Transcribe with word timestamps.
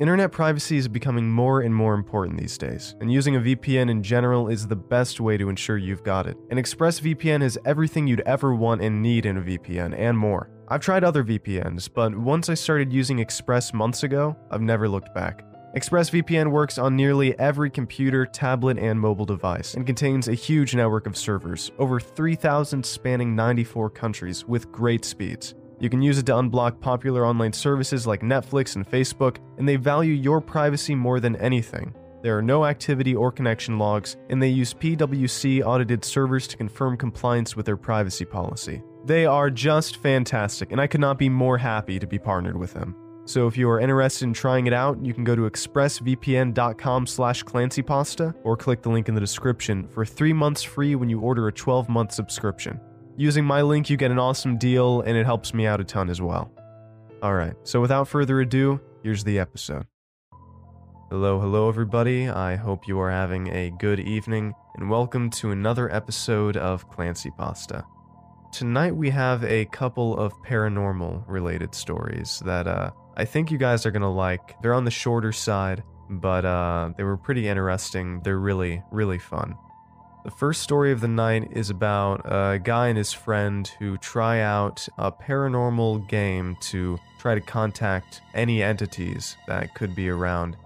Internet 0.00 0.32
privacy 0.32 0.76
is 0.76 0.88
becoming 0.88 1.30
more 1.30 1.60
and 1.60 1.72
more 1.72 1.94
important 1.94 2.36
these 2.36 2.58
days, 2.58 2.96
and 3.00 3.12
using 3.12 3.36
a 3.36 3.40
VPN 3.40 3.88
in 3.88 4.02
general 4.02 4.48
is 4.48 4.66
the 4.66 4.74
best 4.74 5.20
way 5.20 5.36
to 5.36 5.48
ensure 5.48 5.78
you've 5.78 6.02
got 6.02 6.26
it. 6.26 6.36
And 6.50 6.58
ExpressVPN 6.58 7.42
has 7.42 7.56
everything 7.64 8.08
you'd 8.08 8.22
ever 8.22 8.56
want 8.56 8.82
and 8.82 9.00
need 9.00 9.24
in 9.24 9.36
a 9.36 9.40
VPN, 9.40 9.96
and 9.96 10.18
more. 10.18 10.50
I've 10.66 10.80
tried 10.80 11.04
other 11.04 11.22
VPNs, 11.22 11.88
but 11.94 12.12
once 12.12 12.48
I 12.48 12.54
started 12.54 12.92
using 12.92 13.20
Express 13.20 13.72
months 13.72 14.02
ago, 14.02 14.36
I've 14.50 14.62
never 14.62 14.88
looked 14.88 15.14
back. 15.14 15.44
ExpressVPN 15.76 16.50
works 16.50 16.76
on 16.76 16.96
nearly 16.96 17.38
every 17.38 17.70
computer, 17.70 18.26
tablet, 18.26 18.78
and 18.78 19.00
mobile 19.00 19.26
device, 19.26 19.74
and 19.74 19.86
contains 19.86 20.26
a 20.26 20.34
huge 20.34 20.74
network 20.74 21.06
of 21.06 21.16
servers, 21.16 21.70
over 21.78 22.00
3,000 22.00 22.84
spanning 22.84 23.36
94 23.36 23.90
countries, 23.90 24.44
with 24.44 24.72
great 24.72 25.04
speeds. 25.04 25.54
You 25.80 25.90
can 25.90 26.02
use 26.02 26.18
it 26.18 26.26
to 26.26 26.32
unblock 26.32 26.80
popular 26.80 27.26
online 27.26 27.52
services 27.52 28.06
like 28.06 28.20
Netflix 28.22 28.76
and 28.76 28.88
Facebook, 28.88 29.38
and 29.58 29.68
they 29.68 29.76
value 29.76 30.14
your 30.14 30.40
privacy 30.40 30.94
more 30.94 31.20
than 31.20 31.36
anything. 31.36 31.94
There 32.22 32.38
are 32.38 32.42
no 32.42 32.64
activity 32.64 33.14
or 33.14 33.30
connection 33.30 33.78
logs, 33.78 34.16
and 34.30 34.42
they 34.42 34.48
use 34.48 34.72
PwC 34.72 35.62
audited 35.62 36.04
servers 36.04 36.46
to 36.48 36.56
confirm 36.56 36.96
compliance 36.96 37.54
with 37.54 37.66
their 37.66 37.76
privacy 37.76 38.24
policy. 38.24 38.82
They 39.04 39.26
are 39.26 39.50
just 39.50 39.98
fantastic, 39.98 40.72
and 40.72 40.80
I 40.80 40.86
could 40.86 41.02
not 41.02 41.18
be 41.18 41.28
more 41.28 41.58
happy 41.58 41.98
to 41.98 42.06
be 42.06 42.18
partnered 42.18 42.56
with 42.56 42.72
them. 42.72 42.96
So 43.26 43.46
if 43.46 43.56
you 43.56 43.68
are 43.70 43.80
interested 43.80 44.24
in 44.24 44.32
trying 44.32 44.66
it 44.66 44.72
out, 44.72 45.04
you 45.04 45.12
can 45.12 45.24
go 45.24 45.34
to 45.34 45.42
expressvpn.com 45.42 47.06
slash 47.06 47.42
clancypasta 47.42 48.34
or 48.42 48.56
click 48.56 48.82
the 48.82 48.90
link 48.90 49.08
in 49.08 49.14
the 49.14 49.20
description 49.20 49.88
for 49.88 50.04
three 50.04 50.32
months 50.32 50.62
free 50.62 50.94
when 50.94 51.08
you 51.08 51.20
order 51.20 51.48
a 51.48 51.52
12-month 51.52 52.12
subscription. 52.12 52.80
Using 53.16 53.44
my 53.44 53.62
link, 53.62 53.90
you 53.90 53.96
get 53.96 54.10
an 54.10 54.18
awesome 54.18 54.58
deal, 54.58 55.00
and 55.02 55.16
it 55.16 55.24
helps 55.24 55.54
me 55.54 55.68
out 55.68 55.80
a 55.80 55.84
ton 55.84 56.10
as 56.10 56.20
well. 56.20 56.50
Alright, 57.22 57.54
so 57.62 57.80
without 57.80 58.08
further 58.08 58.40
ado, 58.40 58.80
here's 59.04 59.22
the 59.22 59.38
episode. 59.38 59.86
Hello, 61.10 61.38
hello, 61.38 61.68
everybody. 61.68 62.28
I 62.28 62.56
hope 62.56 62.88
you 62.88 62.98
are 62.98 63.12
having 63.12 63.54
a 63.54 63.70
good 63.78 64.00
evening, 64.00 64.52
and 64.74 64.90
welcome 64.90 65.30
to 65.30 65.52
another 65.52 65.94
episode 65.94 66.56
of 66.56 66.88
Clancy 66.88 67.30
Pasta. 67.38 67.84
Tonight, 68.52 68.96
we 68.96 69.10
have 69.10 69.44
a 69.44 69.66
couple 69.66 70.18
of 70.18 70.32
paranormal 70.42 71.22
related 71.28 71.72
stories 71.72 72.42
that 72.44 72.66
uh, 72.66 72.90
I 73.16 73.26
think 73.26 73.52
you 73.52 73.58
guys 73.58 73.86
are 73.86 73.92
gonna 73.92 74.12
like. 74.12 74.60
They're 74.60 74.74
on 74.74 74.84
the 74.84 74.90
shorter 74.90 75.30
side, 75.30 75.84
but 76.10 76.44
uh, 76.44 76.90
they 76.96 77.04
were 77.04 77.16
pretty 77.16 77.46
interesting. 77.46 78.22
They're 78.24 78.40
really, 78.40 78.82
really 78.90 79.20
fun. 79.20 79.54
The 80.24 80.30
first 80.30 80.62
story 80.62 80.90
of 80.90 81.02
the 81.02 81.08
night 81.08 81.50
is 81.50 81.68
about 81.68 82.22
a 82.24 82.58
guy 82.58 82.88
and 82.88 82.96
his 82.96 83.12
friend 83.12 83.68
who 83.78 83.98
try 83.98 84.40
out 84.40 84.88
a 84.96 85.12
paranormal 85.12 86.08
game 86.08 86.56
to 86.62 86.98
try 87.18 87.34
to 87.34 87.42
contact 87.42 88.22
any 88.32 88.62
entities 88.62 89.36
that 89.46 89.74
could 89.74 89.94
be 89.94 90.08
around. 90.08 90.56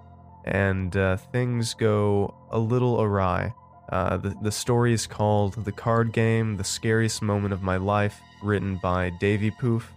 And 0.45 0.97
uh, 0.97 1.17
things 1.17 1.75
go 1.75 2.37
a 2.53 2.59
little 2.59 3.03
awry. 3.03 3.53
Uh, 3.89 4.19
the, 4.19 4.37
the 4.43 4.53
story 4.53 4.93
is 4.93 5.09
called 5.09 5.65
The 5.65 5.73
Card 5.73 6.13
Game 6.13 6.57
The 6.57 6.63
Scariest 6.63 7.21
Moment 7.21 7.53
of 7.53 7.61
My 7.61 7.79
Life, 7.79 8.21
written 8.45 8.77
by 8.77 9.11
Davy 9.11 9.51
Poof. 9.51 9.93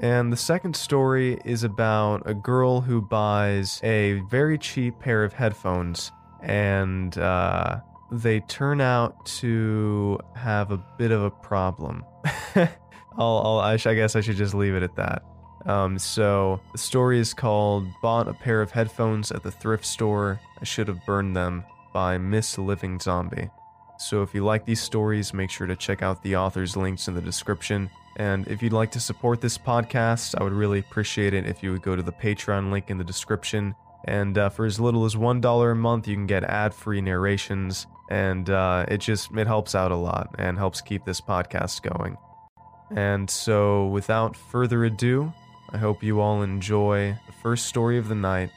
And 0.00 0.32
the 0.32 0.38
second 0.38 0.74
story 0.74 1.38
is 1.44 1.64
about 1.64 2.22
a 2.24 2.32
girl 2.32 2.80
who 2.80 3.02
buys 3.02 3.78
a 3.82 4.22
very 4.30 4.56
cheap 4.56 4.98
pair 5.00 5.22
of 5.22 5.34
headphones 5.34 6.12
and 6.40 7.16
uh, 7.18 7.80
they 8.12 8.40
turn 8.40 8.80
out 8.80 9.24
to 9.24 10.18
have 10.36 10.70
a 10.70 10.76
bit 10.98 11.10
of 11.10 11.22
a 11.22 11.30
problem. 11.30 12.04
I'll, 12.54 12.68
I'll, 13.38 13.58
I, 13.58 13.76
sh- 13.76 13.86
I 13.86 13.94
guess 13.94 14.14
I 14.14 14.20
should 14.20 14.36
just 14.36 14.54
leave 14.54 14.74
it 14.74 14.82
at 14.82 14.94
that. 14.96 15.24
Um, 15.64 15.98
so 15.98 16.60
the 16.72 16.78
story 16.78 17.18
is 17.18 17.32
called 17.32 17.86
"Bought 18.02 18.28
a 18.28 18.34
pair 18.34 18.60
of 18.60 18.70
headphones 18.70 19.30
at 19.30 19.42
the 19.42 19.50
thrift 19.50 19.86
store. 19.86 20.40
I 20.60 20.64
should 20.64 20.88
have 20.88 21.04
burned 21.06 21.36
them" 21.36 21.64
by 21.92 22.18
Miss 22.18 22.58
Living 22.58 22.98
Zombie. 22.98 23.48
So 23.98 24.22
if 24.22 24.34
you 24.34 24.44
like 24.44 24.64
these 24.64 24.82
stories, 24.82 25.32
make 25.32 25.50
sure 25.50 25.66
to 25.66 25.76
check 25.76 26.02
out 26.02 26.22
the 26.22 26.36
author's 26.36 26.76
links 26.76 27.06
in 27.06 27.14
the 27.14 27.20
description. 27.20 27.88
And 28.16 28.46
if 28.48 28.62
you'd 28.62 28.72
like 28.72 28.90
to 28.92 29.00
support 29.00 29.40
this 29.40 29.56
podcast, 29.56 30.34
I 30.38 30.42
would 30.42 30.52
really 30.52 30.80
appreciate 30.80 31.32
it 31.32 31.46
if 31.46 31.62
you 31.62 31.70
would 31.72 31.82
go 31.82 31.94
to 31.94 32.02
the 32.02 32.12
Patreon 32.12 32.70
link 32.70 32.90
in 32.90 32.98
the 32.98 33.04
description. 33.04 33.74
And 34.04 34.36
uh, 34.36 34.48
for 34.48 34.66
as 34.66 34.80
little 34.80 35.04
as 35.04 35.14
$1 35.14 35.70
a 35.70 35.74
month, 35.76 36.08
you 36.08 36.16
can 36.16 36.26
get 36.26 36.42
ad 36.44 36.74
free 36.74 37.00
narrations 37.00 37.86
and 38.10 38.50
uh, 38.50 38.86
it 38.88 38.98
just 38.98 39.30
it 39.36 39.46
helps 39.46 39.74
out 39.74 39.90
a 39.90 39.96
lot 39.96 40.34
and 40.38 40.58
helps 40.58 40.80
keep 40.80 41.04
this 41.04 41.20
podcast 41.20 41.82
going. 41.82 42.16
And 42.94 43.28
so, 43.30 43.86
without 43.86 44.36
further 44.36 44.84
ado, 44.84 45.32
I 45.70 45.78
hope 45.78 46.02
you 46.02 46.20
all 46.20 46.42
enjoy 46.42 47.18
the 47.26 47.32
first 47.32 47.66
story 47.66 47.96
of 47.96 48.08
the 48.08 48.14
night, 48.14 48.50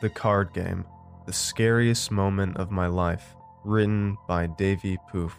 the 0.00 0.10
card 0.10 0.52
game, 0.52 0.84
the 1.26 1.32
scariest 1.32 2.10
moment 2.10 2.56
of 2.56 2.70
my 2.70 2.86
life, 2.86 3.34
written 3.64 4.16
by 4.28 4.46
Davy 4.46 4.96
Poof. 5.10 5.36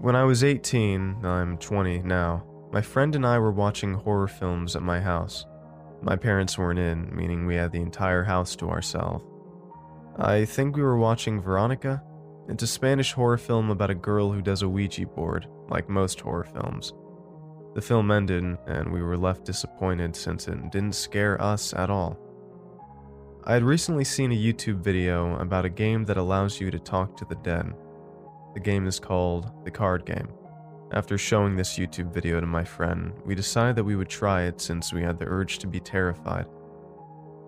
When 0.00 0.14
I 0.14 0.22
was 0.22 0.44
18, 0.44 1.24
I'm 1.24 1.58
20 1.58 2.02
now, 2.02 2.44
my 2.72 2.80
friend 2.80 3.16
and 3.16 3.26
I 3.26 3.40
were 3.40 3.50
watching 3.50 3.94
horror 3.94 4.28
films 4.28 4.76
at 4.76 4.82
my 4.82 5.00
house. 5.00 5.44
My 6.02 6.14
parents 6.14 6.56
weren't 6.56 6.78
in, 6.78 7.12
meaning 7.12 7.46
we 7.46 7.56
had 7.56 7.72
the 7.72 7.80
entire 7.80 8.22
house 8.22 8.54
to 8.56 8.70
ourselves. 8.70 9.24
I 10.16 10.44
think 10.44 10.76
we 10.76 10.82
were 10.82 10.98
watching 10.98 11.40
Veronica. 11.40 12.00
It's 12.48 12.62
a 12.62 12.68
Spanish 12.68 13.12
horror 13.12 13.38
film 13.38 13.70
about 13.70 13.90
a 13.90 13.94
girl 13.96 14.30
who 14.30 14.40
does 14.40 14.62
a 14.62 14.68
Ouija 14.68 15.04
board, 15.04 15.48
like 15.68 15.88
most 15.88 16.20
horror 16.20 16.44
films. 16.44 16.92
The 17.74 17.82
film 17.82 18.12
ended, 18.12 18.56
and 18.68 18.92
we 18.92 19.02
were 19.02 19.18
left 19.18 19.44
disappointed 19.44 20.14
since 20.14 20.46
it 20.46 20.70
didn't 20.70 20.94
scare 20.94 21.42
us 21.42 21.74
at 21.74 21.90
all. 21.90 22.16
I 23.42 23.54
had 23.54 23.64
recently 23.64 24.04
seen 24.04 24.30
a 24.30 24.36
YouTube 24.36 24.78
video 24.78 25.36
about 25.40 25.64
a 25.64 25.70
game 25.70 26.04
that 26.04 26.18
allows 26.18 26.60
you 26.60 26.70
to 26.70 26.78
talk 26.78 27.16
to 27.16 27.24
the 27.24 27.34
dead. 27.42 27.74
The 28.58 28.64
game 28.64 28.88
is 28.88 28.98
called 28.98 29.52
The 29.62 29.70
Card 29.70 30.04
Game. 30.04 30.26
After 30.90 31.16
showing 31.16 31.54
this 31.54 31.78
YouTube 31.78 32.12
video 32.12 32.40
to 32.40 32.46
my 32.48 32.64
friend, 32.64 33.12
we 33.24 33.36
decided 33.36 33.76
that 33.76 33.84
we 33.84 33.94
would 33.94 34.08
try 34.08 34.46
it 34.46 34.60
since 34.60 34.92
we 34.92 35.00
had 35.00 35.16
the 35.16 35.26
urge 35.26 35.58
to 35.60 35.68
be 35.68 35.78
terrified. 35.78 36.46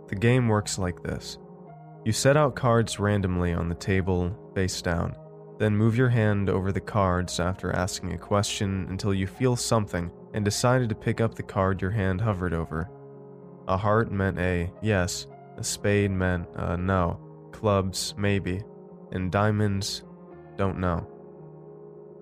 The 0.06 0.15
game 0.15 0.47
works 0.47 0.78
like 0.78 1.03
this 1.03 1.38
you 2.04 2.12
set 2.12 2.37
out 2.37 2.54
cards 2.54 3.00
randomly 3.00 3.53
on 3.53 3.69
the 3.69 3.75
table, 3.75 4.38
face 4.54 4.81
down, 4.81 5.16
then 5.59 5.76
move 5.76 5.97
your 5.97 6.10
hand 6.10 6.49
over 6.49 6.70
the 6.70 6.81
cards 6.81 7.41
after 7.41 7.72
asking 7.72 8.12
a 8.12 8.16
question 8.16 8.87
until 8.88 9.12
you 9.12 9.26
feel 9.26 9.56
something 9.56 10.12
and 10.32 10.44
decided 10.44 10.88
to 10.91 10.94
pick 10.94 11.20
up 11.20 11.34
the 11.34 11.43
card 11.43 11.82
your 11.82 11.91
hand 11.91 12.20
hovered 12.20 12.54
over. 12.54 12.88
A 13.66 13.76
heart 13.76 14.12
meant 14.12 14.38
a 14.38 14.70
yes, 14.81 15.26
a 15.56 15.65
spade 15.65 16.12
meant 16.12 16.47
a 16.54 16.76
no, 16.76 17.19
clubs 17.50 18.15
maybe, 18.16 18.62
and 19.10 19.32
diamonds 19.32 20.04
don't 20.60 20.78
know. 20.78 21.06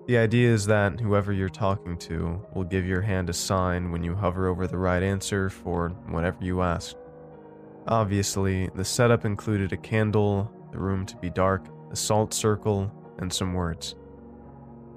The 0.07 0.17
idea 0.17 0.49
is 0.49 0.65
that 0.67 0.97
whoever 0.97 1.33
you're 1.33 1.49
talking 1.49 1.97
to 1.97 2.41
will 2.55 2.63
give 2.63 2.85
your 2.85 3.01
hand 3.01 3.29
a 3.29 3.33
sign 3.33 3.91
when 3.91 4.01
you 4.01 4.15
hover 4.15 4.47
over 4.47 4.65
the 4.65 4.77
right 4.77 5.03
answer 5.03 5.49
for 5.49 5.89
whatever 6.07 6.37
you 6.39 6.61
ask. 6.61 6.95
Obviously, 7.89 8.69
the 8.75 8.85
setup 8.85 9.25
included 9.25 9.73
a 9.73 9.77
candle, 9.77 10.49
the 10.71 10.79
room 10.79 11.05
to 11.07 11.17
be 11.17 11.29
dark, 11.29 11.67
a 11.91 11.97
salt 11.97 12.33
circle, 12.33 12.89
and 13.17 13.31
some 13.31 13.53
words. 13.53 13.95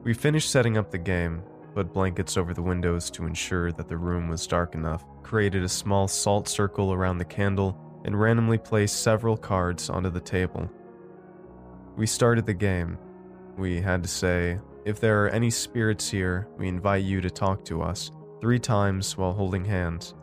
We 0.04 0.14
finished 0.14 0.50
setting 0.50 0.78
up 0.78 0.92
the 0.92 0.98
game, 0.98 1.42
put 1.74 1.92
blankets 1.92 2.36
over 2.36 2.54
the 2.54 2.62
windows 2.62 3.10
to 3.10 3.26
ensure 3.26 3.72
that 3.72 3.88
the 3.88 3.96
room 3.96 4.28
was 4.28 4.46
dark 4.46 4.76
enough, 4.76 5.04
created 5.24 5.64
a 5.64 5.68
small 5.68 6.06
salt 6.06 6.46
circle 6.46 6.92
around 6.92 7.18
the 7.18 7.24
candle, 7.24 7.76
and 8.04 8.20
randomly 8.20 8.58
placed 8.58 9.02
several 9.02 9.36
cards 9.36 9.90
onto 9.90 10.10
the 10.10 10.20
table. 10.20 10.70
We 11.96 12.06
started 12.06 12.46
the 12.46 12.54
game, 12.54 12.98
we 13.56 13.80
had 13.80 14.02
to 14.02 14.08
say, 14.08 14.58
If 14.84 15.00
there 15.00 15.24
are 15.24 15.28
any 15.30 15.50
spirits 15.50 16.10
here, 16.10 16.48
we 16.58 16.68
invite 16.68 17.04
you 17.04 17.20
to 17.20 17.30
talk 17.30 17.64
to 17.66 17.82
us, 17.82 18.10
three 18.40 18.58
times 18.58 19.16
while 19.16 19.32
holding 19.32 19.64
hands. 19.64 20.14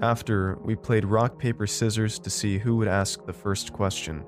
After, 0.00 0.58
we 0.62 0.74
played 0.74 1.04
rock, 1.04 1.38
paper, 1.38 1.66
scissors 1.66 2.18
to 2.20 2.30
see 2.30 2.58
who 2.58 2.76
would 2.76 2.88
ask 2.88 3.24
the 3.24 3.32
first 3.32 3.72
question. 3.72 4.24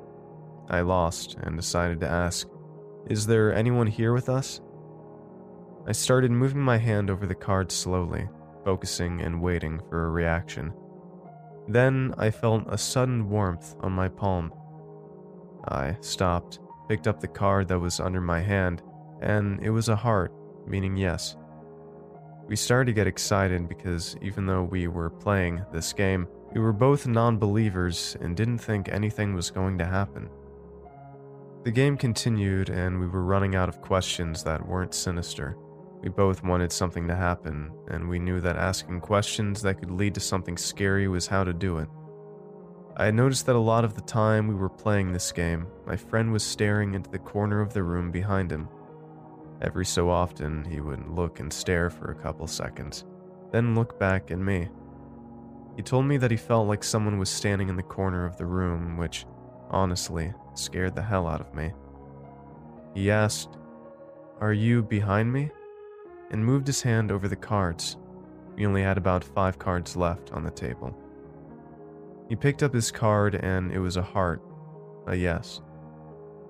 I 0.68 0.80
lost 0.80 1.36
and 1.42 1.56
decided 1.56 2.00
to 2.00 2.08
ask, 2.08 2.48
Is 3.08 3.26
there 3.26 3.54
anyone 3.54 3.86
here 3.86 4.12
with 4.12 4.28
us? 4.28 4.60
I 5.88 5.92
started 5.92 6.30
moving 6.30 6.60
my 6.60 6.78
hand 6.78 7.10
over 7.10 7.26
the 7.26 7.34
cards 7.34 7.74
slowly, 7.74 8.28
focusing 8.64 9.20
and 9.20 9.40
waiting 9.40 9.80
for 9.88 10.06
a 10.06 10.10
reaction. 10.10 10.72
Then 11.68 12.14
I 12.18 12.30
felt 12.30 12.64
a 12.68 12.78
sudden 12.78 13.28
warmth 13.28 13.74
on 13.80 13.92
my 13.92 14.08
palm. 14.08 14.52
I 15.68 15.96
stopped 16.00 16.60
picked 16.88 17.06
up 17.06 17.20
the 17.20 17.28
card 17.28 17.68
that 17.68 17.78
was 17.78 18.00
under 18.00 18.20
my 18.20 18.40
hand, 18.40 18.82
and 19.20 19.60
it 19.62 19.70
was 19.70 19.88
a 19.88 19.96
heart, 19.96 20.32
meaning 20.66 20.96
yes. 20.96 21.36
We 22.46 22.56
started 22.56 22.86
to 22.86 22.94
get 22.94 23.06
excited 23.06 23.68
because 23.68 24.16
even 24.22 24.46
though 24.46 24.62
we 24.62 24.86
were 24.86 25.10
playing 25.10 25.64
this 25.72 25.92
game, 25.92 26.28
we 26.54 26.60
were 26.60 26.72
both 26.72 27.06
non 27.06 27.38
believers 27.38 28.16
and 28.20 28.36
didn't 28.36 28.58
think 28.58 28.88
anything 28.88 29.34
was 29.34 29.50
going 29.50 29.78
to 29.78 29.84
happen. 29.84 30.28
The 31.64 31.72
game 31.72 31.96
continued, 31.96 32.68
and 32.68 33.00
we 33.00 33.08
were 33.08 33.24
running 33.24 33.56
out 33.56 33.68
of 33.68 33.80
questions 33.80 34.44
that 34.44 34.64
weren't 34.64 34.94
sinister. 34.94 35.56
We 36.00 36.08
both 36.10 36.44
wanted 36.44 36.70
something 36.70 37.08
to 37.08 37.16
happen, 37.16 37.72
and 37.88 38.08
we 38.08 38.20
knew 38.20 38.40
that 38.40 38.56
asking 38.56 39.00
questions 39.00 39.62
that 39.62 39.80
could 39.80 39.90
lead 39.90 40.14
to 40.14 40.20
something 40.20 40.56
scary 40.56 41.08
was 41.08 41.26
how 41.26 41.42
to 41.42 41.52
do 41.52 41.78
it. 41.78 41.88
I 42.98 43.10
noticed 43.10 43.44
that 43.44 43.56
a 43.56 43.58
lot 43.58 43.84
of 43.84 43.94
the 43.94 44.00
time 44.00 44.48
we 44.48 44.54
were 44.54 44.70
playing 44.70 45.12
this 45.12 45.30
game, 45.30 45.66
my 45.86 45.96
friend 45.96 46.32
was 46.32 46.42
staring 46.42 46.94
into 46.94 47.10
the 47.10 47.18
corner 47.18 47.60
of 47.60 47.74
the 47.74 47.82
room 47.82 48.10
behind 48.10 48.50
him. 48.50 48.70
Every 49.60 49.84
so 49.84 50.08
often, 50.08 50.64
he 50.64 50.80
would 50.80 51.06
look 51.06 51.38
and 51.38 51.52
stare 51.52 51.90
for 51.90 52.10
a 52.10 52.14
couple 52.14 52.46
seconds, 52.46 53.04
then 53.52 53.74
look 53.74 53.98
back 53.98 54.30
at 54.30 54.38
me. 54.38 54.70
He 55.76 55.82
told 55.82 56.06
me 56.06 56.16
that 56.16 56.30
he 56.30 56.38
felt 56.38 56.68
like 56.68 56.82
someone 56.82 57.18
was 57.18 57.28
standing 57.28 57.68
in 57.68 57.76
the 57.76 57.82
corner 57.82 58.24
of 58.24 58.38
the 58.38 58.46
room, 58.46 58.96
which, 58.96 59.26
honestly, 59.68 60.32
scared 60.54 60.94
the 60.94 61.02
hell 61.02 61.26
out 61.26 61.42
of 61.42 61.54
me. 61.54 61.72
He 62.94 63.10
asked, 63.10 63.58
Are 64.40 64.54
you 64.54 64.82
behind 64.82 65.30
me? 65.30 65.50
and 66.30 66.44
moved 66.44 66.66
his 66.66 66.80
hand 66.80 67.12
over 67.12 67.28
the 67.28 67.36
cards. 67.36 67.98
We 68.56 68.66
only 68.66 68.82
had 68.82 68.96
about 68.96 69.22
five 69.22 69.58
cards 69.58 69.96
left 69.96 70.32
on 70.32 70.44
the 70.44 70.50
table. 70.50 70.96
He 72.28 72.36
picked 72.36 72.62
up 72.62 72.74
his 72.74 72.90
card 72.90 73.36
and 73.36 73.70
it 73.70 73.78
was 73.78 73.96
a 73.96 74.02
heart, 74.02 74.42
a 75.06 75.14
yes. 75.14 75.60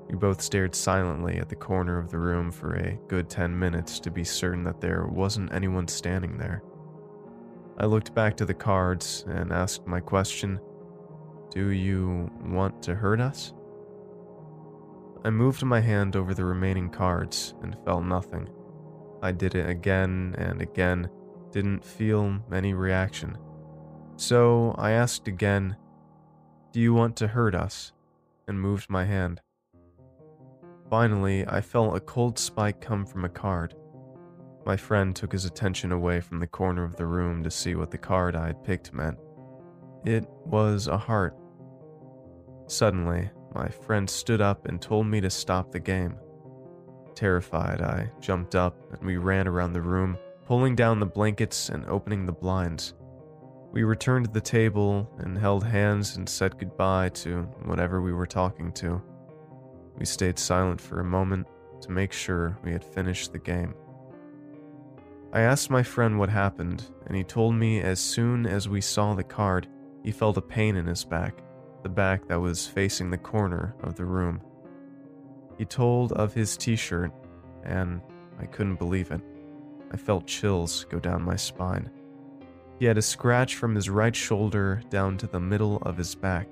We 0.08 0.14
both 0.16 0.40
stared 0.40 0.74
silently 0.74 1.38
at 1.38 1.48
the 1.48 1.56
corner 1.56 1.98
of 1.98 2.10
the 2.10 2.18
room 2.18 2.50
for 2.50 2.74
a 2.74 2.98
good 3.08 3.28
10 3.28 3.58
minutes 3.58 3.98
to 4.00 4.10
be 4.10 4.24
certain 4.24 4.64
that 4.64 4.80
there 4.80 5.06
wasn't 5.06 5.52
anyone 5.52 5.88
standing 5.88 6.38
there. 6.38 6.62
I 7.78 7.86
looked 7.86 8.14
back 8.14 8.36
to 8.36 8.46
the 8.46 8.54
cards 8.54 9.24
and 9.28 9.52
asked 9.52 9.86
my 9.86 10.00
question 10.00 10.60
Do 11.50 11.70
you 11.70 12.30
want 12.42 12.82
to 12.84 12.94
hurt 12.94 13.20
us? 13.20 13.52
I 15.24 15.30
moved 15.30 15.64
my 15.64 15.80
hand 15.80 16.14
over 16.14 16.34
the 16.34 16.44
remaining 16.44 16.88
cards 16.88 17.54
and 17.62 17.76
felt 17.84 18.04
nothing. 18.04 18.48
I 19.22 19.32
did 19.32 19.56
it 19.56 19.68
again 19.68 20.36
and 20.38 20.62
again, 20.62 21.10
didn't 21.50 21.84
feel 21.84 22.38
any 22.52 22.74
reaction. 22.74 23.36
So 24.16 24.74
I 24.78 24.92
asked 24.92 25.28
again, 25.28 25.76
Do 26.72 26.80
you 26.80 26.94
want 26.94 27.16
to 27.16 27.28
hurt 27.28 27.54
us? 27.54 27.92
and 28.48 28.60
moved 28.60 28.88
my 28.88 29.04
hand. 29.04 29.40
Finally, 30.88 31.44
I 31.48 31.60
felt 31.60 31.96
a 31.96 32.00
cold 32.00 32.38
spike 32.38 32.80
come 32.80 33.04
from 33.04 33.24
a 33.24 33.28
card. 33.28 33.74
My 34.64 34.76
friend 34.76 35.14
took 35.14 35.32
his 35.32 35.44
attention 35.44 35.90
away 35.90 36.20
from 36.20 36.38
the 36.38 36.46
corner 36.46 36.84
of 36.84 36.96
the 36.96 37.06
room 37.06 37.42
to 37.42 37.50
see 37.50 37.74
what 37.74 37.90
the 37.90 37.98
card 37.98 38.36
I 38.36 38.48
had 38.48 38.64
picked 38.64 38.92
meant. 38.92 39.18
It 40.04 40.28
was 40.44 40.86
a 40.86 40.96
heart. 40.96 41.36
Suddenly, 42.68 43.30
my 43.54 43.68
friend 43.68 44.08
stood 44.08 44.40
up 44.40 44.66
and 44.66 44.80
told 44.80 45.06
me 45.06 45.20
to 45.20 45.30
stop 45.30 45.72
the 45.72 45.80
game. 45.80 46.16
Terrified, 47.14 47.80
I 47.80 48.10
jumped 48.20 48.54
up 48.54 48.76
and 48.92 49.02
we 49.04 49.16
ran 49.16 49.48
around 49.48 49.72
the 49.72 49.80
room, 49.80 50.18
pulling 50.46 50.76
down 50.76 51.00
the 51.00 51.06
blankets 51.06 51.68
and 51.68 51.84
opening 51.86 52.26
the 52.26 52.32
blinds. 52.32 52.94
We 53.76 53.84
returned 53.84 54.24
to 54.24 54.30
the 54.30 54.40
table 54.40 55.06
and 55.18 55.36
held 55.36 55.62
hands 55.62 56.16
and 56.16 56.26
said 56.26 56.58
goodbye 56.58 57.10
to 57.10 57.42
whatever 57.66 58.00
we 58.00 58.14
were 58.14 58.26
talking 58.26 58.72
to. 58.72 59.02
We 59.98 60.06
stayed 60.06 60.38
silent 60.38 60.80
for 60.80 61.00
a 61.00 61.04
moment 61.04 61.46
to 61.82 61.92
make 61.92 62.10
sure 62.10 62.56
we 62.64 62.72
had 62.72 62.82
finished 62.82 63.32
the 63.32 63.38
game. 63.38 63.74
I 65.30 65.42
asked 65.42 65.68
my 65.68 65.82
friend 65.82 66.18
what 66.18 66.30
happened, 66.30 66.86
and 67.06 67.14
he 67.14 67.22
told 67.22 67.54
me 67.54 67.82
as 67.82 68.00
soon 68.00 68.46
as 68.46 68.66
we 68.66 68.80
saw 68.80 69.12
the 69.12 69.22
card, 69.22 69.68
he 70.02 70.10
felt 70.10 70.38
a 70.38 70.40
pain 70.40 70.76
in 70.76 70.86
his 70.86 71.04
back 71.04 71.42
the 71.82 71.90
back 71.90 72.26
that 72.28 72.40
was 72.40 72.66
facing 72.66 73.10
the 73.10 73.18
corner 73.18 73.74
of 73.82 73.94
the 73.94 74.06
room. 74.06 74.40
He 75.58 75.66
told 75.66 76.12
of 76.12 76.32
his 76.32 76.56
t 76.56 76.76
shirt, 76.76 77.12
and 77.62 78.00
I 78.40 78.46
couldn't 78.46 78.78
believe 78.78 79.10
it. 79.10 79.20
I 79.92 79.98
felt 79.98 80.26
chills 80.26 80.86
go 80.88 80.98
down 80.98 81.20
my 81.20 81.36
spine. 81.36 81.90
He 82.78 82.84
had 82.84 82.98
a 82.98 83.02
scratch 83.02 83.56
from 83.56 83.74
his 83.74 83.88
right 83.88 84.14
shoulder 84.14 84.82
down 84.90 85.16
to 85.18 85.26
the 85.26 85.40
middle 85.40 85.78
of 85.82 85.96
his 85.96 86.14
back. 86.14 86.48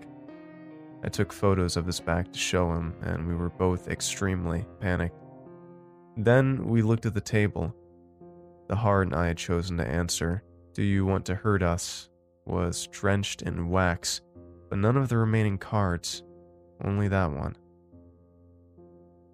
I 1.02 1.08
took 1.08 1.32
photos 1.32 1.76
of 1.76 1.86
his 1.86 2.00
back 2.00 2.32
to 2.32 2.38
show 2.38 2.72
him, 2.72 2.94
and 3.02 3.28
we 3.28 3.34
were 3.34 3.50
both 3.50 3.88
extremely 3.88 4.64
panicked. 4.80 5.16
Then 6.16 6.66
we 6.66 6.82
looked 6.82 7.06
at 7.06 7.14
the 7.14 7.20
table. 7.20 7.74
The 8.68 8.76
heart 8.76 9.12
I 9.12 9.26
had 9.26 9.36
chosen 9.36 9.76
to 9.76 9.86
answer, 9.86 10.42
Do 10.72 10.82
you 10.82 11.04
want 11.04 11.26
to 11.26 11.34
hurt 11.34 11.62
us? 11.62 12.08
was 12.46 12.86
drenched 12.88 13.42
in 13.42 13.70
wax 13.70 14.20
but 14.74 14.80
none 14.80 14.96
of 14.96 15.08
the 15.08 15.16
remaining 15.16 15.56
cards, 15.56 16.24
only 16.82 17.06
that 17.06 17.30
one. 17.30 17.56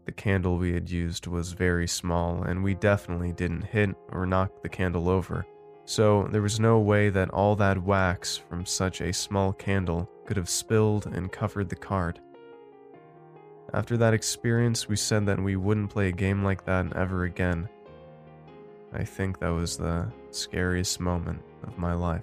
The 0.05 0.13
candle 0.13 0.59
we 0.59 0.75
had 0.75 0.91
used 0.91 1.27
was 1.27 1.53
very 1.53 1.89
small, 1.89 2.43
and 2.43 2.63
we 2.63 2.75
definitely 2.75 3.33
didn't 3.33 3.63
hit 3.63 3.89
or 4.11 4.27
knock 4.27 4.63
the 4.63 4.69
candle 4.69 5.09
over, 5.09 5.47
so 5.91 6.29
there 6.31 6.41
was 6.41 6.61
no 6.61 6.79
way 6.79 7.11
that 7.11 7.31
all 7.31 7.57
that 7.57 7.83
wax 7.83 8.37
from 8.37 8.65
such 8.65 9.01
a 9.01 9.13
small 9.13 9.53
candle 9.53 10.09
could 10.25 10.37
have 10.37 10.49
spilled 10.49 11.07
and 11.07 11.33
covered 11.33 11.69
the 11.69 11.75
card. 11.75 12.21
After 13.75 13.97
that 13.97 14.15
experience, 14.15 14.89
we 14.89 14.95
said 14.95 15.27
that 15.27 15.43
we 15.43 15.57
wouldn't 15.57 15.91
play 15.91 16.07
a 16.07 16.13
game 16.13 16.45
like 16.45 16.65
that 16.65 16.97
ever 16.97 17.25
again. 17.25 17.69
I 18.93 19.03
think 19.03 19.41
that 19.41 19.49
was 19.49 19.77
the 19.77 20.07
scariest 20.31 21.01
moment 21.01 21.43
of 21.65 21.77
my 21.77 21.95
life. 21.95 22.23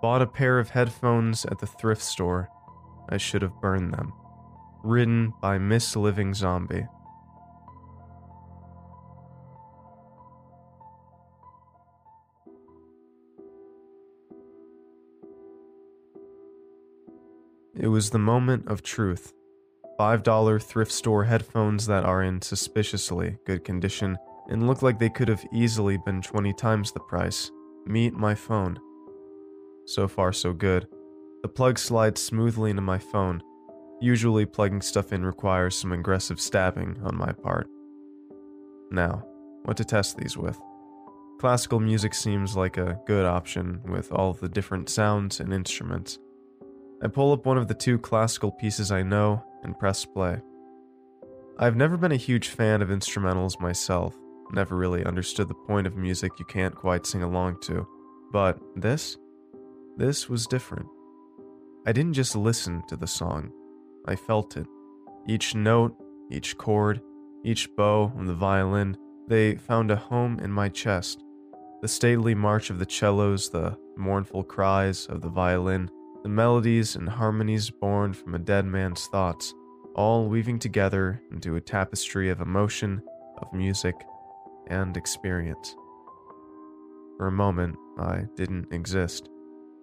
Bought 0.00 0.22
a 0.22 0.28
pair 0.28 0.60
of 0.60 0.70
headphones 0.70 1.44
at 1.46 1.58
the 1.58 1.66
thrift 1.66 2.02
store. 2.02 2.50
I 3.08 3.16
should 3.16 3.42
have 3.42 3.60
burned 3.60 3.92
them. 3.92 4.12
Written 4.86 5.32
by 5.42 5.58
Miss 5.58 5.96
Living 5.96 6.32
Zombie. 6.32 6.86
It 17.74 17.88
was 17.88 18.10
the 18.10 18.20
moment 18.20 18.68
of 18.68 18.84
truth. 18.84 19.32
$5 19.98 20.62
thrift 20.62 20.92
store 20.92 21.24
headphones 21.24 21.88
that 21.88 22.04
are 22.04 22.22
in 22.22 22.40
suspiciously 22.40 23.38
good 23.44 23.64
condition 23.64 24.16
and 24.48 24.68
look 24.68 24.82
like 24.82 25.00
they 25.00 25.10
could 25.10 25.26
have 25.26 25.44
easily 25.52 25.96
been 25.96 26.22
20 26.22 26.52
times 26.52 26.92
the 26.92 27.00
price. 27.00 27.50
Meet 27.86 28.14
my 28.14 28.36
phone. 28.36 28.78
So 29.84 30.06
far, 30.06 30.32
so 30.32 30.52
good. 30.52 30.86
The 31.42 31.48
plug 31.48 31.80
slides 31.80 32.22
smoothly 32.22 32.70
into 32.70 32.82
my 32.82 32.98
phone. 32.98 33.42
Usually, 34.00 34.44
plugging 34.44 34.82
stuff 34.82 35.12
in 35.12 35.24
requires 35.24 35.76
some 35.76 35.92
aggressive 35.92 36.40
stabbing 36.40 36.98
on 37.02 37.16
my 37.16 37.32
part. 37.32 37.68
Now, 38.90 39.24
what 39.64 39.76
to 39.78 39.84
test 39.84 40.16
these 40.16 40.36
with? 40.36 40.60
Classical 41.38 41.80
music 41.80 42.14
seems 42.14 42.56
like 42.56 42.76
a 42.76 42.98
good 43.06 43.26
option 43.26 43.80
with 43.88 44.12
all 44.12 44.32
the 44.32 44.48
different 44.48 44.88
sounds 44.88 45.40
and 45.40 45.52
instruments. 45.52 46.18
I 47.02 47.08
pull 47.08 47.32
up 47.32 47.44
one 47.44 47.58
of 47.58 47.68
the 47.68 47.74
two 47.74 47.98
classical 47.98 48.50
pieces 48.50 48.90
I 48.90 49.02
know 49.02 49.44
and 49.62 49.78
press 49.78 50.04
play. 50.04 50.40
I've 51.58 51.76
never 51.76 51.96
been 51.96 52.12
a 52.12 52.16
huge 52.16 52.48
fan 52.48 52.82
of 52.82 52.88
instrumentals 52.88 53.60
myself, 53.60 54.14
never 54.52 54.76
really 54.76 55.04
understood 55.04 55.48
the 55.48 55.54
point 55.54 55.86
of 55.86 55.96
music 55.96 56.32
you 56.38 56.44
can't 56.44 56.74
quite 56.74 57.06
sing 57.06 57.22
along 57.22 57.60
to, 57.62 57.86
but 58.32 58.58
this? 58.76 59.16
This 59.96 60.28
was 60.28 60.46
different. 60.46 60.86
I 61.86 61.92
didn't 61.92 62.14
just 62.14 62.36
listen 62.36 62.82
to 62.88 62.96
the 62.96 63.06
song, 63.06 63.52
I 64.06 64.16
felt 64.16 64.56
it. 64.56 64.66
Each 65.26 65.54
note, 65.54 65.96
each 66.30 66.56
chord, 66.56 67.00
each 67.44 67.74
bow 67.76 68.12
on 68.16 68.26
the 68.26 68.34
violin, 68.34 68.96
they 69.28 69.56
found 69.56 69.90
a 69.90 69.96
home 69.96 70.38
in 70.40 70.50
my 70.50 70.68
chest. 70.68 71.22
The 71.82 71.88
stately 71.88 72.34
march 72.34 72.70
of 72.70 72.78
the 72.78 72.86
cellos, 72.88 73.50
the 73.50 73.76
mournful 73.96 74.44
cries 74.44 75.06
of 75.06 75.20
the 75.20 75.28
violin, 75.28 75.90
the 76.22 76.28
melodies 76.28 76.96
and 76.96 77.08
harmonies 77.08 77.70
born 77.70 78.12
from 78.12 78.34
a 78.34 78.38
dead 78.38 78.66
man's 78.66 79.06
thoughts, 79.06 79.54
all 79.94 80.28
weaving 80.28 80.58
together 80.58 81.22
into 81.30 81.56
a 81.56 81.60
tapestry 81.60 82.30
of 82.30 82.40
emotion, 82.40 83.02
of 83.38 83.52
music, 83.52 83.94
and 84.68 84.96
experience. 84.96 85.76
For 87.16 87.28
a 87.28 87.32
moment, 87.32 87.76
I 87.98 88.24
didn't 88.36 88.72
exist. 88.72 89.28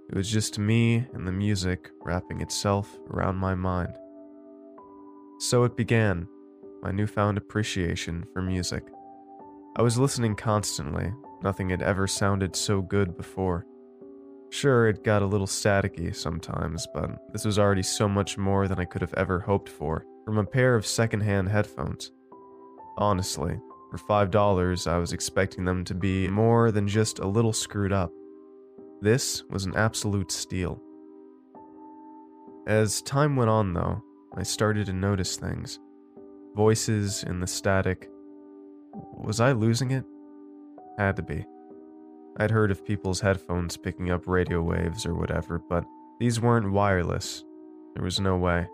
It 0.09 0.15
was 0.15 0.29
just 0.29 0.59
me 0.59 1.07
and 1.13 1.25
the 1.25 1.31
music 1.31 1.89
wrapping 2.01 2.41
itself 2.41 2.99
around 3.09 3.37
my 3.37 3.55
mind. 3.55 3.97
So 5.43 5.65
it 5.65 5.75
began, 5.75 6.25
my 6.81 6.91
newfound 6.91 7.37
appreciation 7.37 8.23
for 8.31 8.41
music. 8.41 8.81
I 9.75 9.81
was 9.81 9.97
listening 9.97 10.37
constantly, 10.37 11.11
nothing 11.41 11.69
had 11.69 11.81
ever 11.81 12.07
sounded 12.07 12.55
so 12.55 12.81
good 12.81 13.17
before. 13.17 13.65
Sure, 14.51 14.87
it 14.87 15.03
got 15.03 15.21
a 15.21 15.25
little 15.25 15.45
staticky 15.45 16.15
sometimes, 16.15 16.87
but 16.93 17.33
this 17.33 17.43
was 17.43 17.59
already 17.59 17.83
so 17.83 18.07
much 18.07 18.37
more 18.37 18.69
than 18.69 18.79
I 18.79 18.85
could 18.85 19.01
have 19.01 19.13
ever 19.15 19.41
hoped 19.41 19.67
for 19.67 20.05
from 20.23 20.37
a 20.37 20.45
pair 20.45 20.75
of 20.75 20.87
secondhand 20.87 21.49
headphones. 21.49 22.13
Honestly, 22.97 23.59
for 23.91 23.97
$5, 23.97 24.87
I 24.87 24.97
was 24.97 25.11
expecting 25.11 25.65
them 25.65 25.83
to 25.83 25.93
be 25.93 26.29
more 26.29 26.71
than 26.71 26.87
just 26.87 27.19
a 27.19 27.27
little 27.27 27.51
screwed 27.51 27.91
up. 27.91 28.13
This 29.01 29.43
was 29.49 29.65
an 29.65 29.75
absolute 29.75 30.31
steal. 30.31 30.81
As 32.65 33.01
time 33.01 33.35
went 33.35 33.49
on, 33.49 33.73
though, 33.73 34.01
I 34.35 34.43
started 34.43 34.87
to 34.87 34.93
notice 34.93 35.37
things. 35.37 35.79
Voices 36.55 37.23
in 37.23 37.39
the 37.39 37.47
static. 37.47 38.09
Was 38.93 39.39
I 39.39 39.51
losing 39.51 39.91
it? 39.91 40.05
Had 40.97 41.15
to 41.17 41.21
be. 41.21 41.45
I'd 42.37 42.51
heard 42.51 42.71
of 42.71 42.85
people's 42.85 43.21
headphones 43.21 43.77
picking 43.77 44.09
up 44.09 44.27
radio 44.27 44.61
waves 44.61 45.05
or 45.05 45.13
whatever, 45.13 45.59
but 45.59 45.85
these 46.19 46.41
weren't 46.41 46.71
wireless. 46.71 47.43
There 47.93 48.03
was 48.03 48.19
no 48.19 48.37
way. 48.37 48.67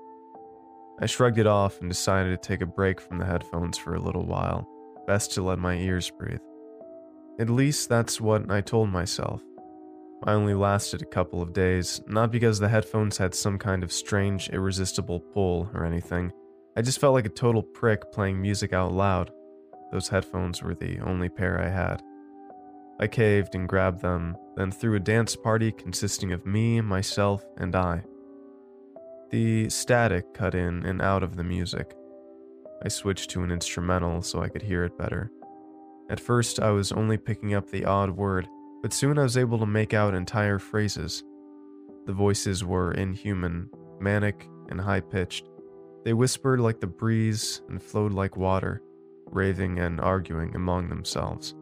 I 1.02 1.06
shrugged 1.06 1.40
it 1.40 1.48
off 1.48 1.80
and 1.82 1.90
decided 1.90 2.30
to 2.30 2.48
take 2.48 2.62
a 2.62 2.66
break 2.66 3.02
from 3.02 3.18
the 3.18 3.26
headphones 3.26 3.78
for 3.78 3.96
a 3.96 4.02
little 4.02 4.26
while. 4.26 4.68
Best 5.08 5.34
to 5.34 5.42
let 5.42 5.60
my 5.60 5.76
ears 5.76 6.10
breathe. 6.10 6.40
At 7.40 7.50
least 7.50 7.90
that's 7.90 8.22
what 8.22 8.50
I 8.52 8.62
told 8.62 8.90
myself. 8.90 9.42
I 10.24 10.34
only 10.34 10.54
lasted 10.54 11.02
a 11.02 11.06
couple 11.06 11.42
of 11.42 11.54
days, 11.54 12.02
not 12.06 12.32
because 12.32 12.60
the 12.60 12.68
headphones 12.68 13.18
had 13.18 13.34
some 13.34 13.58
kind 13.58 13.84
of 13.84 13.92
strange, 13.92 14.50
irresistible 14.50 15.22
pull 15.22 15.70
or 15.74 15.86
anything. 15.86 16.34
I 16.76 16.82
just 16.82 17.00
felt 17.00 17.14
like 17.14 17.26
a 17.26 17.30
total 17.30 17.64
prick 17.64 18.12
playing 18.12 18.42
music 18.42 18.74
out 18.74 18.92
loud. 18.92 19.32
Those 19.92 20.10
headphones 20.10 20.62
were 20.62 20.76
the 20.76 21.00
only 21.00 21.30
pair 21.30 21.62
I 21.62 21.70
had. 21.70 22.04
I 23.00 23.08
caved 23.08 23.56
and 23.56 23.68
grabbed 23.68 24.02
them, 24.02 24.36
then 24.58 24.72
threw 24.72 24.96
a 24.96 25.00
dance 25.00 25.36
party 25.38 25.72
consisting 25.72 26.34
of 26.34 26.46
me, 26.46 26.82
myself, 26.82 27.46
and 27.58 27.74
I. 27.74 28.04
The 29.30 29.70
static 29.70 30.34
cut 30.34 30.54
in 30.54 30.86
and 30.86 31.02
out 31.02 31.24
of 31.24 31.38
the 31.38 31.44
music. 31.46 31.96
I 32.84 32.90
switched 32.90 33.30
to 33.32 33.44
an 33.44 33.52
instrumental 33.52 34.22
so 34.22 34.42
I 34.42 34.50
could 34.50 34.64
hear 34.64 34.84
it 34.84 34.98
better. 34.98 35.32
At 36.10 36.20
first, 36.20 36.60
I 36.60 36.72
was 36.72 36.92
only 36.92 37.18
picking 37.18 37.54
up 37.54 37.70
the 37.70 37.86
odd 37.86 38.12
word 38.12 38.48
but 38.82 38.94
soon 38.94 39.18
I 39.18 39.24
was 39.24 39.38
able 39.38 39.60
to 39.60 39.66
make 39.66 39.94
out 39.94 40.14
entire 40.14 40.60
phrases. 40.60 41.24
The 42.06 42.14
voices 42.14 42.64
were 42.64 42.94
inhuman, 42.94 43.70
manic, 44.00 44.48
and 44.70 44.80
high 44.80 45.02
pitched. 45.02 45.50
They 46.06 46.14
whispered 46.14 46.60
like 46.60 46.80
the 46.80 46.88
breeze 46.88 47.62
and 47.70 47.82
flowed 47.82 48.14
like 48.14 48.38
water, 48.38 48.82
raving 49.26 49.80
and 49.80 50.00
arguing 50.00 50.56
among 50.56 50.90
themselves. 50.90 51.54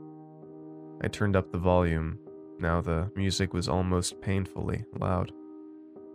I 1.03 1.07
turned 1.07 1.35
up 1.35 1.51
the 1.51 1.57
volume. 1.57 2.17
Now 2.59 2.81
the 2.81 3.11
music 3.15 3.53
was 3.53 3.67
almost 3.67 4.21
painfully 4.21 4.83
loud. 4.99 5.31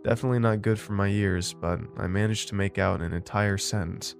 Definitely 0.03 0.39
not 0.39 0.61
good 0.61 0.79
for 0.79 0.93
my 0.93 1.07
ears, 1.07 1.53
but 1.53 1.79
I 1.97 2.07
managed 2.07 2.49
to 2.49 2.55
make 2.55 2.77
out 2.77 3.01
an 3.01 3.13
entire 3.13 3.57
sentence. 3.57 4.15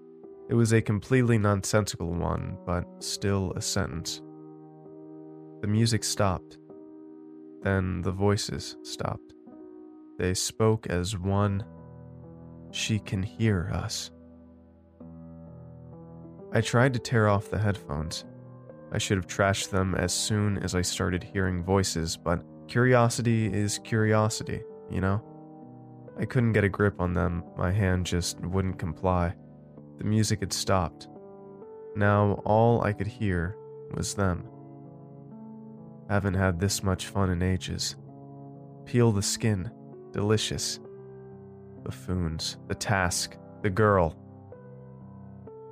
It 0.50 0.54
was 0.54 0.72
a 0.72 0.82
completely 0.82 1.38
nonsensical 1.38 2.14
one, 2.14 2.58
but 2.66 2.86
still 3.00 3.52
a 3.56 3.62
sentence. 3.62 4.22
The 5.62 5.68
music 5.68 6.04
stopped, 6.04 6.58
then 7.64 8.02
the 8.02 8.12
voices 8.12 8.78
stopped. 8.84 9.34
They 10.20 10.34
spoke 10.34 10.88
as 10.88 11.18
one. 11.18 11.66
She 12.72 13.00
can 13.00 13.24
hear 13.24 13.70
us. 13.74 14.12
I 16.52 16.62
tried 16.62 16.94
to 16.94 17.00
tear 17.00 17.28
off 17.28 17.50
the 17.50 17.58
headphones. 17.58 18.26
I 18.92 19.00
should 19.00 19.18
have 19.18 19.26
trashed 19.26 19.72
them 19.72 19.96
as 19.96 20.14
soon 20.14 20.60
as 20.60 20.76
I 20.76 20.84
started 20.84 21.24
hearing 21.24 21.64
voices, 21.64 22.16
but 22.16 22.44
curiosity 22.68 23.52
is 23.52 23.80
curiosity, 23.80 24.62
you 24.90 25.02
know? 25.02 25.22
I 26.20 26.26
couldn't 26.26 26.54
get 26.54 26.64
a 26.64 26.70
grip 26.70 27.02
on 27.02 27.14
them, 27.14 27.44
my 27.58 27.72
hand 27.72 28.06
just 28.06 28.40
wouldn't 28.42 28.78
comply. 28.78 29.34
The 29.98 30.04
music 30.04 30.42
had 30.42 30.54
stopped. 30.54 31.08
Now 31.96 32.42
all 32.46 32.84
I 32.84 32.94
could 32.94 33.08
hear 33.08 33.58
was 33.96 34.14
them. 34.14 34.48
Haven't 36.10 36.34
had 36.34 36.60
this 36.60 36.84
much 36.84 37.08
fun 37.08 37.30
in 37.30 37.42
ages. 37.42 37.96
Peel 38.86 39.12
the 39.12 39.22
skin. 39.22 39.72
Delicious. 40.12 40.80
Buffoons. 41.84 42.58
The 42.68 42.76
task. 42.76 43.38
The 43.62 43.70
girl. 43.70 44.18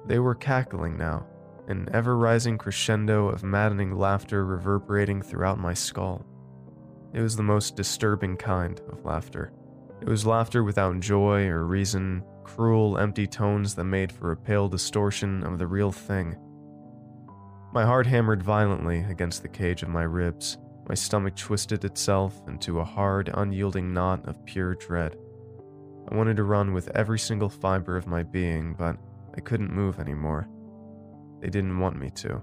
They 0.08 0.20
were 0.20 0.36
cackling 0.36 0.98
now, 0.98 1.26
an 1.68 1.88
ever 1.94 2.18
rising 2.18 2.58
crescendo 2.58 3.28
of 3.28 3.44
maddening 3.44 3.96
laughter 3.96 4.46
reverberating 4.46 5.22
throughout 5.22 5.60
my 5.60 5.74
skull. 5.74 6.26
It 7.14 7.22
was 7.22 7.36
the 7.36 7.44
most 7.44 7.76
disturbing 7.76 8.38
kind 8.38 8.82
of 8.90 9.06
laughter. 9.06 9.52
It 10.02 10.08
was 10.08 10.26
laughter 10.26 10.64
without 10.64 11.00
joy 11.00 11.48
or 11.48 11.66
reason, 11.66 12.24
cruel, 12.44 12.98
empty 12.98 13.28
tones 13.28 13.76
that 13.76 13.84
made 13.84 14.12
for 14.12 14.32
a 14.32 14.38
pale 14.38 14.68
distortion 14.68 15.44
of 15.44 15.60
the 15.60 15.68
real 15.68 15.92
thing. 15.92 16.36
My 17.74 17.86
heart 17.86 18.06
hammered 18.06 18.44
violently 18.44 19.00
against 19.10 19.44
the 19.44 19.48
cage 19.48 19.82
of 19.82 19.88
my 19.88 20.04
ribs. 20.04 20.58
My 20.90 20.96
stomach 20.96 21.38
twisted 21.38 21.86
itself 21.86 22.42
into 22.46 22.80
a 22.80 22.84
hard, 22.84 23.32
unyielding 23.34 23.94
knot 23.94 24.28
of 24.28 24.44
pure 24.46 24.75
dread. 24.75 25.16
I 26.12 26.16
wanted 26.16 26.36
to 26.36 26.44
run 26.44 26.74
with 26.74 26.90
every 26.96 27.18
single 27.18 27.48
fiber 27.48 27.96
of 27.96 28.08
my 28.08 28.24
being, 28.24 28.74
but 28.74 28.98
I 29.38 29.40
couldn't 29.40 29.74
move 29.74 30.01
anymore. 30.01 30.50
They 31.40 31.50
didn't 31.50 31.80
want 31.80 31.98
me 31.98 32.10
to. 32.10 32.42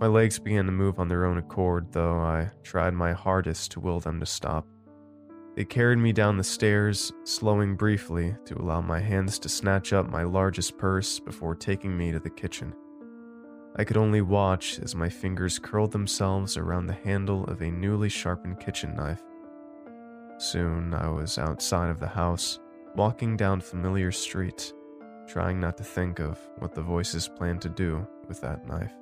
My 0.00 0.08
legs 0.08 0.40
began 0.40 0.66
to 0.66 0.72
move 0.72 0.98
on 0.98 1.06
their 1.06 1.24
own 1.24 1.38
accord, 1.38 1.92
though 1.92 2.18
I 2.18 2.50
tried 2.64 2.94
my 2.94 3.12
hardest 3.12 3.70
to 3.72 3.80
will 3.80 4.00
them 4.00 4.18
to 4.18 4.26
stop. 4.26 4.66
They 5.54 5.64
carried 5.64 5.98
me 5.98 6.12
down 6.12 6.36
the 6.36 6.42
stairs, 6.42 7.12
slowing 7.22 7.76
briefly 7.76 8.34
to 8.46 8.58
allow 8.58 8.80
my 8.80 8.98
hands 8.98 9.38
to 9.40 9.48
snatch 9.48 9.92
up 9.92 10.10
my 10.10 10.24
largest 10.24 10.78
purse 10.78 11.20
before 11.20 11.54
taking 11.54 11.96
me 11.96 12.10
to 12.10 12.18
the 12.18 12.30
kitchen. 12.30 12.74
I 13.76 13.84
could 13.84 13.96
only 13.96 14.20
watch 14.20 14.78
as 14.80 14.94
my 14.94 15.08
fingers 15.08 15.58
curled 15.58 15.92
themselves 15.92 16.56
around 16.56 16.86
the 16.86 16.94
handle 16.94 17.44
of 17.44 17.60
a 17.60 17.70
newly 17.70 18.08
sharpened 18.08 18.60
kitchen 18.60 18.94
knife. 18.96 19.22
Soon 20.38 20.94
I 20.94 21.08
was 21.08 21.38
outside 21.38 21.90
of 21.90 22.00
the 22.00 22.08
house, 22.08 22.60
walking 22.96 23.36
down 23.36 23.60
familiar 23.60 24.10
streets, 24.10 24.72
trying 25.26 25.60
not 25.60 25.76
to 25.76 25.84
think 25.84 26.18
of 26.18 26.38
what 26.58 26.74
the 26.74 26.82
voices 26.82 27.28
planned 27.28 27.60
to 27.62 27.68
do 27.68 28.06
with 28.26 28.40
that 28.40 28.66
knife. 28.66 28.92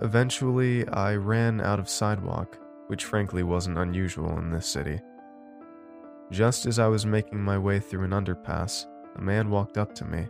Eventually, 0.00 0.86
I 0.88 1.14
ran 1.14 1.60
out 1.60 1.78
of 1.78 1.88
sidewalk, 1.88 2.58
which 2.88 3.04
frankly 3.04 3.42
wasn't 3.42 3.78
unusual 3.78 4.38
in 4.38 4.50
this 4.50 4.66
city. 4.66 5.00
Just 6.30 6.66
as 6.66 6.78
I 6.78 6.88
was 6.88 7.06
making 7.06 7.40
my 7.40 7.56
way 7.56 7.78
through 7.78 8.04
an 8.04 8.10
underpass, 8.10 8.86
a 9.16 9.20
man 9.20 9.50
walked 9.50 9.78
up 9.78 9.94
to 9.94 10.04
me. 10.04 10.26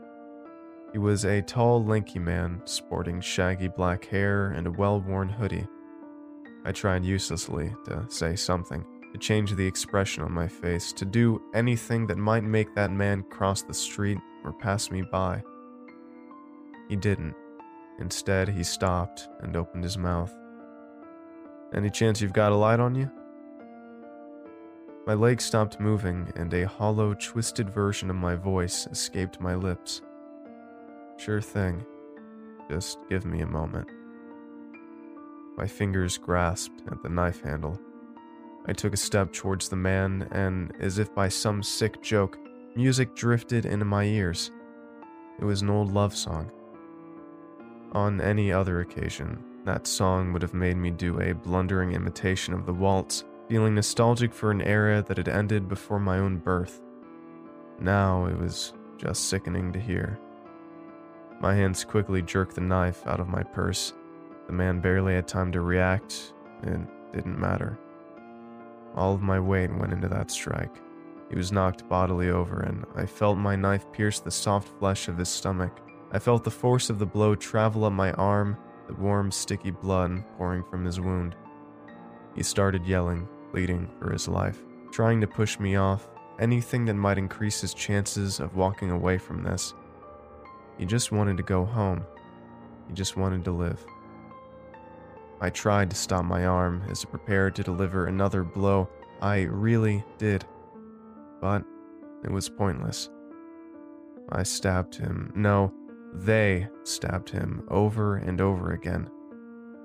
He 0.94 0.98
was 0.98 1.24
a 1.24 1.42
tall, 1.42 1.84
lanky 1.84 2.20
man, 2.20 2.62
sporting 2.66 3.20
shaggy 3.20 3.66
black 3.66 4.04
hair 4.04 4.52
and 4.52 4.68
a 4.68 4.70
well 4.70 5.00
worn 5.00 5.28
hoodie. 5.28 5.66
I 6.64 6.70
tried 6.70 7.04
uselessly 7.04 7.74
to 7.86 8.06
say 8.08 8.36
something, 8.36 8.84
to 9.12 9.18
change 9.18 9.56
the 9.56 9.66
expression 9.66 10.22
on 10.22 10.30
my 10.30 10.46
face, 10.46 10.92
to 10.92 11.04
do 11.04 11.42
anything 11.52 12.06
that 12.06 12.16
might 12.16 12.44
make 12.44 12.76
that 12.76 12.92
man 12.92 13.24
cross 13.24 13.62
the 13.62 13.74
street 13.74 14.18
or 14.44 14.52
pass 14.52 14.92
me 14.92 15.02
by. 15.02 15.42
He 16.88 16.94
didn't. 16.94 17.34
Instead, 17.98 18.48
he 18.48 18.62
stopped 18.62 19.28
and 19.40 19.56
opened 19.56 19.82
his 19.82 19.98
mouth. 19.98 20.32
Any 21.74 21.90
chance 21.90 22.20
you've 22.20 22.32
got 22.32 22.52
a 22.52 22.56
light 22.56 22.78
on 22.78 22.94
you? 22.94 23.10
My 25.08 25.14
legs 25.14 25.44
stopped 25.44 25.80
moving, 25.80 26.32
and 26.36 26.54
a 26.54 26.68
hollow, 26.68 27.14
twisted 27.14 27.68
version 27.68 28.10
of 28.10 28.16
my 28.16 28.36
voice 28.36 28.86
escaped 28.86 29.40
my 29.40 29.56
lips. 29.56 30.00
Sure 31.16 31.40
thing. 31.40 31.85
Just 32.71 32.99
give 33.09 33.25
me 33.25 33.40
a 33.40 33.47
moment. 33.47 33.88
My 35.56 35.66
fingers 35.66 36.18
grasped 36.18 36.83
at 36.90 37.02
the 37.02 37.09
knife 37.09 37.40
handle. 37.42 37.78
I 38.66 38.73
took 38.73 38.92
a 38.92 38.97
step 38.99 39.33
towards 39.33 39.68
the 39.68 39.76
man, 39.76 40.28
and 40.33 40.73
as 40.80 40.99
if 40.99 41.14
by 41.14 41.28
some 41.28 41.62
sick 41.62 42.02
joke, 42.02 42.38
music 42.75 43.14
drifted 43.14 43.66
into 43.66 43.85
my 43.85 44.04
ears. 44.04 44.50
It 45.38 45.44
was 45.44 45.62
an 45.62 45.71
old 45.71 45.92
love 45.92 46.16
song. 46.16 46.50
On 47.92 48.21
any 48.21 48.50
other 48.50 48.80
occasion, 48.80 49.42
that 49.64 49.87
song 49.87 50.33
would 50.33 50.42
have 50.42 50.54
made 50.54 50.76
me 50.76 50.90
do 50.90 51.21
a 51.21 51.35
blundering 51.35 51.92
imitation 51.92 52.52
of 52.54 52.66
the 52.66 52.75
waltz, 52.75 53.25
feeling 53.49 53.75
nostalgic 53.75 54.33
for 54.33 54.50
an 54.50 54.62
era 54.62 55.02
that 55.02 55.16
had 55.18 55.28
ended 55.28 55.68
before 55.68 56.00
my 56.00 56.18
own 56.18 56.38
birth. 56.38 56.80
Now 57.78 58.26
it 58.26 58.37
was 58.37 58.73
just 58.99 59.28
sickening 59.28 59.73
to 59.73 59.78
hear. 59.78 60.18
My 61.44 61.54
hands 61.54 61.84
quickly 61.84 62.22
jerked 62.22 62.54
the 62.54 62.62
knife 62.62 63.06
out 63.06 63.20
of 63.20 63.28
my 63.28 63.42
purse. 63.42 63.92
The 64.46 64.54
man 64.54 64.80
barely 64.80 65.12
had 65.12 65.28
time 65.28 65.52
to 65.52 65.60
react. 65.60 66.32
It 66.62 66.80
didn't 67.12 67.38
matter. 67.38 67.78
All 68.96 69.12
of 69.12 69.20
my 69.20 69.38
weight 69.38 69.70
went 69.70 69.92
into 69.92 70.08
that 70.08 70.30
strike. 70.30 70.74
He 71.28 71.36
was 71.36 71.52
knocked 71.52 71.86
bodily 71.86 72.30
over, 72.30 72.60
and 72.60 72.86
I 72.96 73.04
felt 73.04 73.36
my 73.36 73.56
knife 73.56 73.84
pierce 73.92 74.20
the 74.20 74.30
soft 74.30 74.68
flesh 74.78 75.06
of 75.06 75.18
his 75.18 75.28
stomach. 75.28 75.82
I 76.12 76.18
felt 76.18 76.44
the 76.44 76.50
force 76.50 76.88
of 76.88 76.98
the 76.98 77.04
blow 77.04 77.34
travel 77.34 77.84
up 77.84 77.92
my 77.92 78.12
arm, 78.12 78.56
the 78.86 78.94
warm, 78.94 79.30
sticky 79.30 79.72
blood 79.72 80.24
pouring 80.38 80.64
from 80.70 80.86
his 80.86 80.98
wound. 80.98 81.36
He 82.34 82.42
started 82.42 82.86
yelling, 82.86 83.28
pleading 83.50 83.90
for 83.98 84.10
his 84.10 84.28
life, 84.28 84.62
trying 84.92 85.20
to 85.20 85.26
push 85.26 85.58
me 85.58 85.76
off, 85.76 86.08
anything 86.38 86.86
that 86.86 86.94
might 86.94 87.18
increase 87.18 87.60
his 87.60 87.74
chances 87.74 88.40
of 88.40 88.56
walking 88.56 88.90
away 88.90 89.18
from 89.18 89.42
this. 89.42 89.74
He 90.78 90.86
just 90.86 91.12
wanted 91.12 91.36
to 91.36 91.42
go 91.42 91.64
home. 91.64 92.04
He 92.88 92.94
just 92.94 93.16
wanted 93.16 93.44
to 93.44 93.52
live. 93.52 93.84
I 95.40 95.50
tried 95.50 95.90
to 95.90 95.96
stop 95.96 96.24
my 96.24 96.46
arm 96.46 96.82
as 96.88 97.04
it 97.04 97.10
prepared 97.10 97.54
to 97.56 97.62
deliver 97.62 98.06
another 98.06 98.44
blow. 98.44 98.88
I 99.20 99.42
really 99.42 100.04
did. 100.18 100.44
But 101.40 101.64
it 102.24 102.30
was 102.30 102.48
pointless. 102.48 103.10
I 104.30 104.42
stabbed 104.42 104.94
him. 104.94 105.32
No, 105.34 105.72
they 106.14 106.68
stabbed 106.84 107.28
him 107.28 107.64
over 107.68 108.16
and 108.16 108.40
over 108.40 108.72
again. 108.72 109.10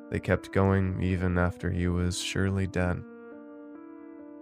They 0.10 0.20
kept 0.20 0.52
going 0.52 1.02
even 1.04 1.38
after 1.38 1.70
he 1.70 1.88
was 1.88 2.20
surely 2.20 2.66
dead. 2.66 3.04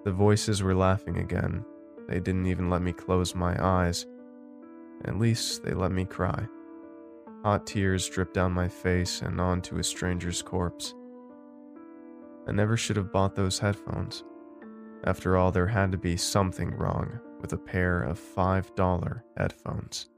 The 0.06 0.12
voices 0.12 0.64
were 0.64 0.76
laughing 0.76 1.18
again. 1.18 1.66
They 2.08 2.20
didn't 2.20 2.46
even 2.46 2.70
let 2.70 2.82
me 2.82 2.94
close 2.94 3.36
my 3.36 3.58
eyes. 3.62 4.06
At 5.06 5.20
least 5.20 5.64
they 5.64 5.74
let 5.74 5.92
me 5.92 6.06
cry. 6.06 6.48
Hot 7.44 7.66
tears 7.68 8.10
dripped 8.10 8.34
down 8.34 8.52
my 8.52 8.68
face 8.68 9.22
and 9.22 9.40
onto 9.40 9.78
a 9.78 9.84
stranger's 9.84 10.42
corpse. 10.42 10.94
I 12.48 12.52
never 12.52 12.78
should 12.78 12.98
have 12.98 13.12
bought 13.12 13.36
those 13.36 13.60
headphones. 13.60 14.24
After 15.04 15.38
all, 15.38 15.52
there 15.52 15.68
had 15.68 15.92
to 15.92 15.98
be 15.98 16.18
something 16.18 16.76
wrong 16.76 17.20
with 17.40 17.54
a 17.54 17.58
pair 17.58 18.02
of 18.02 18.20
$5 18.20 19.22
headphones. 19.38 20.10